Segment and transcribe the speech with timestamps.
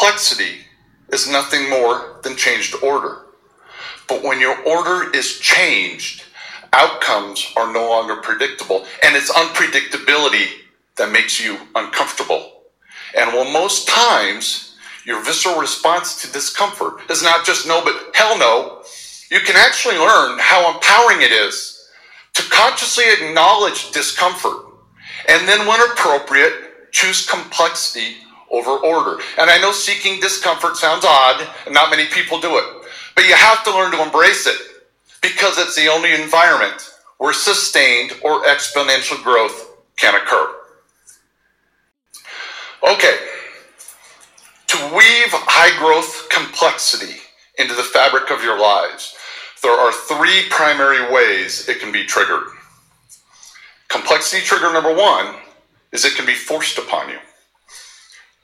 [0.00, 0.60] complexity
[1.12, 3.26] is nothing more than changed order.
[4.08, 6.24] But when your order is changed,
[6.72, 10.46] outcomes are no longer predictable, and it's unpredictability
[10.96, 12.62] that makes you uncomfortable.
[13.14, 14.74] And well, most times,
[15.04, 18.82] your visceral response to discomfort is not just no, but hell no.
[19.30, 21.88] You can actually learn how empowering it is
[22.34, 24.64] to consciously acknowledge discomfort
[25.28, 28.16] and then, when appropriate, choose complexity
[28.50, 29.22] over order.
[29.38, 32.64] And I know seeking discomfort sounds odd, and not many people do it,
[33.14, 34.56] but you have to learn to embrace it
[35.22, 40.56] because it's the only environment where sustained or exponential growth can occur.
[42.88, 43.18] Okay,
[44.68, 47.20] to weave high growth complexity
[47.58, 49.14] into the fabric of your lives,
[49.62, 52.44] there are three primary ways it can be triggered.
[53.88, 55.34] Complexity trigger number one
[55.92, 57.18] is it can be forced upon you.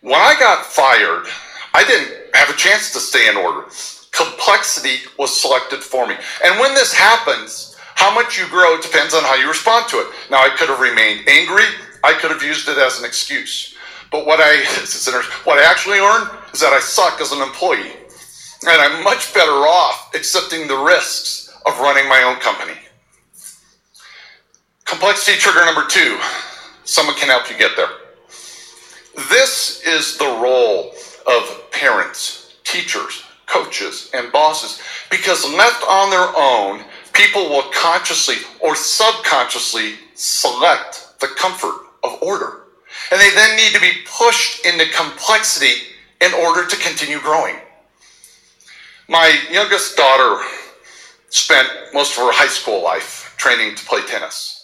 [0.07, 1.27] When I got fired,
[1.75, 3.67] I didn't have a chance to stay in order.
[4.13, 6.15] Complexity was selected for me.
[6.45, 10.07] And when this happens, how much you grow depends on how you respond to it.
[10.31, 11.65] Now, I could have remained angry.
[12.05, 13.75] I could have used it as an excuse.
[14.13, 14.63] But what I,
[15.43, 17.91] what I actually learned is that I suck as an employee.
[18.63, 22.79] And I'm much better off accepting the risks of running my own company.
[24.85, 26.17] Complexity trigger number two
[26.85, 28.06] someone can help you get there.
[29.17, 30.93] This is the role
[31.27, 38.77] of parents, teachers, coaches, and bosses because left on their own, people will consciously or
[38.77, 42.65] subconsciously select the comfort of order.
[43.11, 47.57] And they then need to be pushed into complexity in order to continue growing.
[49.09, 50.45] My youngest daughter
[51.29, 54.56] spent most of her high school life training to play tennis.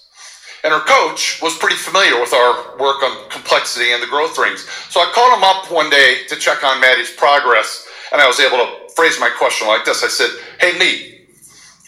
[0.64, 4.68] And her coach was pretty familiar with our work on complexity and the growth rings.
[4.90, 8.38] So I called him up one day to check on Maddie's progress, and I was
[8.38, 11.26] able to phrase my question like this I said, Hey, Lee,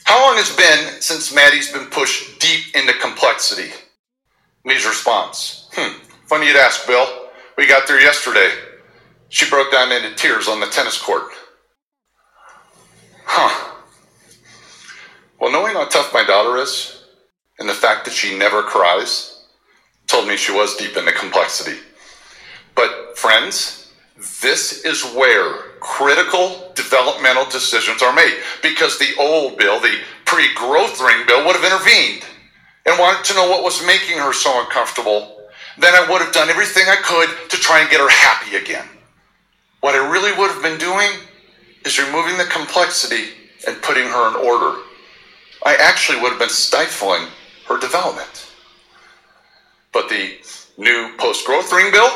[0.05, 3.71] how long has been since Maddie's been pushed deep into complexity?
[4.65, 7.07] Lee's response, Hmm, funny you'd ask, Bill.
[7.57, 8.51] We got there yesterday.
[9.29, 11.31] She broke down into tears on the tennis court.
[13.25, 13.73] Huh.
[15.41, 17.04] Well, knowing how tough my daughter is,
[17.59, 19.45] and the fact that she never cries,
[20.07, 21.79] told me she was deep into complexity.
[22.75, 23.93] But, friends,
[24.43, 31.01] this is where critical developmental decisions are made because the old Bill, the pre growth
[31.01, 32.25] ring Bill, would have intervened
[32.87, 35.49] and wanted to know what was making her so uncomfortable.
[35.79, 38.87] Then I would have done everything I could to try and get her happy again.
[39.81, 41.11] What I really would have been doing
[41.85, 43.31] is removing the complexity
[43.67, 44.81] and putting her in order.
[45.65, 47.29] I actually would have been stifling
[47.69, 48.51] her development.
[49.93, 50.39] But the
[50.77, 52.11] new post growth ring bill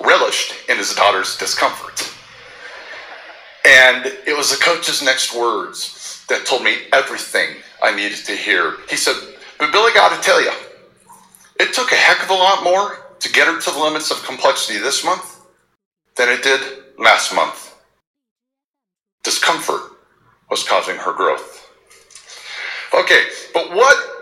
[0.00, 2.10] relished in his daughter's discomfort.
[3.66, 8.76] And it was the coach's next words that told me everything I needed to hear.
[8.88, 9.16] He said,
[9.58, 10.52] But Billy, got to tell you,
[11.60, 14.22] it took a heck of a lot more to get her to the limits of
[14.24, 15.40] complexity this month
[16.16, 16.60] than it did
[16.98, 17.74] last month.
[19.22, 19.82] Discomfort
[20.50, 21.70] was causing her growth.
[22.94, 24.13] Okay, but what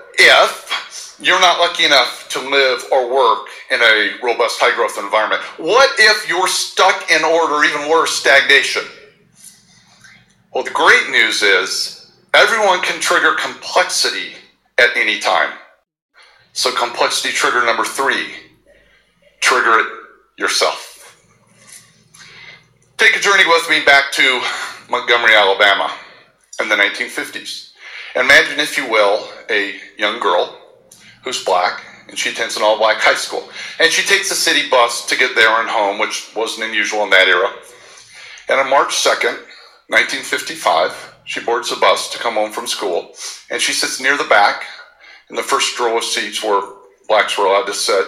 [1.22, 5.40] you're not lucky enough to live or work in a robust high growth environment?
[5.56, 8.82] What if you're stuck in order, even worse, stagnation?
[10.52, 14.32] Well, the great news is everyone can trigger complexity
[14.78, 15.52] at any time.
[16.52, 18.26] So, complexity trigger number three
[19.40, 19.86] trigger it
[20.38, 20.92] yourself.
[22.98, 24.42] Take a journey with me back to
[24.90, 25.92] Montgomery, Alabama
[26.60, 27.72] in the 1950s.
[28.14, 30.61] Imagine, if you will, a young girl
[31.22, 33.48] who's black and she attends an all black high school.
[33.80, 37.10] And she takes a city bus to get there and home, which wasn't unusual in
[37.10, 37.50] that era.
[38.48, 39.38] And on March 2nd,
[39.88, 43.14] 1955, she boards the bus to come home from school.
[43.50, 44.64] And she sits near the back
[45.30, 46.60] in the first row of seats where
[47.08, 48.04] blacks were allowed to sit.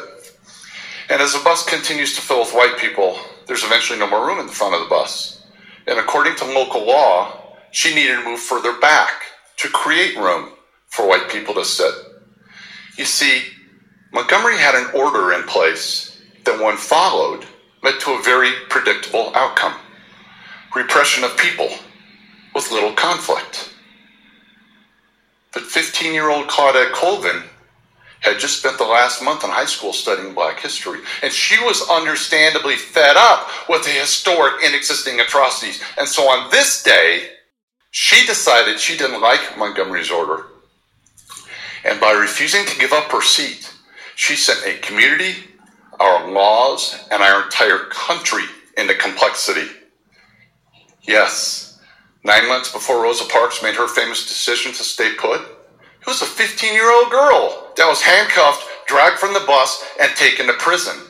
[1.08, 4.38] And as the bus continues to fill with white people, there's eventually no more room
[4.38, 5.46] in the front of the bus.
[5.86, 9.22] And according to local law, she needed to move further back
[9.58, 10.50] to create room
[10.88, 11.94] for white people to sit.
[12.96, 13.42] You see,
[14.12, 17.44] Montgomery had an order in place that, when followed,
[17.82, 19.74] led to a very predictable outcome
[20.74, 21.68] repression of people
[22.54, 23.70] with little conflict.
[25.52, 27.42] But 15 year old Claudette Colvin
[28.20, 31.88] had just spent the last month in high school studying black history, and she was
[31.90, 35.82] understandably fed up with the historic and existing atrocities.
[35.98, 37.28] And so on this day,
[37.90, 40.46] she decided she didn't like Montgomery's order.
[41.84, 43.70] And by refusing to give up her seat,
[44.16, 45.34] she sent a community,
[46.00, 48.44] our laws, and our entire country
[48.76, 49.68] into complexity.
[51.02, 51.78] Yes,
[52.24, 55.42] nine months before Rosa Parks made her famous decision to stay put,
[56.04, 60.14] it was a 15 year old girl that was handcuffed, dragged from the bus, and
[60.14, 61.00] taken to prison.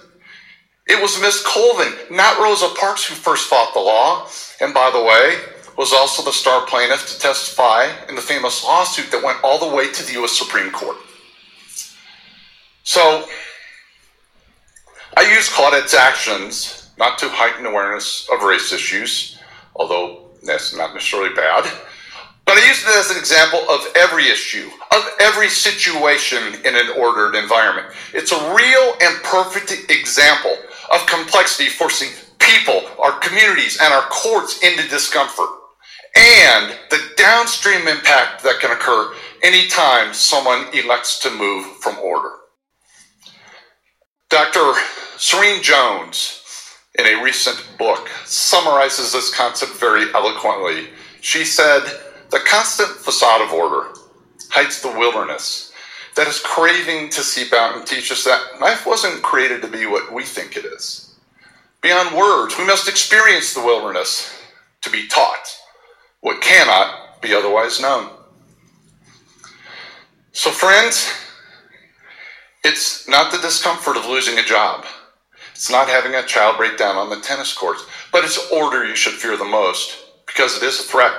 [0.86, 4.28] It was Miss Colvin, not Rosa Parks, who first fought the law,
[4.60, 5.38] and by the way,
[5.76, 9.74] was also the star plaintiff to testify in the famous lawsuit that went all the
[9.74, 10.32] way to the U.S.
[10.32, 10.96] Supreme Court.
[12.82, 13.26] So,
[15.16, 19.38] I use Claudette's actions not to heighten awareness of race issues,
[19.74, 21.70] although that's not necessarily bad,
[22.44, 26.90] but I use it as an example of every issue, of every situation in an
[26.98, 27.88] ordered environment.
[28.12, 30.56] It's a real and perfect example
[30.92, 35.48] of complexity forcing people, our communities, and our courts into discomfort,
[37.44, 39.12] downstream impact that can occur
[39.42, 42.30] anytime someone elects to move from order.
[44.30, 44.72] Dr.
[45.18, 46.40] Serene Jones,
[46.98, 50.88] in a recent book, summarizes this concept very eloquently.
[51.20, 51.82] She said,
[52.30, 53.90] The constant facade of order
[54.48, 55.70] hides the wilderness
[56.16, 59.84] that is craving to seep out and teach us that life wasn't created to be
[59.84, 61.14] what we think it is.
[61.82, 64.34] Beyond words, we must experience the wilderness
[64.80, 65.46] to be taught
[66.22, 68.10] what cannot be otherwise known.
[70.32, 71.12] So, friends,
[72.64, 74.84] it's not the discomfort of losing a job.
[75.52, 78.96] It's not having a child break down on the tennis courts, but it's order you
[78.96, 81.12] should fear the most because it is a threat.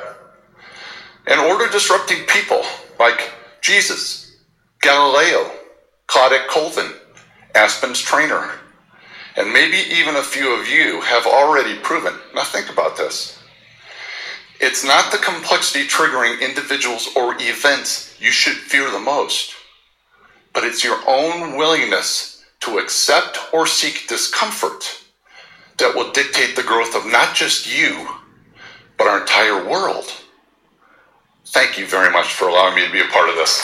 [1.28, 2.62] And order disrupting people
[3.00, 3.32] like
[3.62, 4.36] Jesus,
[4.82, 5.52] Galileo,
[6.08, 6.92] Claudette Colvin,
[7.56, 8.52] Aspen's trainer,
[9.38, 12.14] and maybe even a few of you have already proven.
[12.36, 13.35] Now, think about this.
[14.60, 19.56] It's not the complexity triggering individuals or events you should fear the most
[20.56, 24.86] but it's your own willingness to accept or seek discomfort
[25.78, 28.08] that will dictate the growth of not just you,
[28.98, 30.06] but our entire world.
[31.48, 33.62] Thank you very much for allowing me to be a part of this.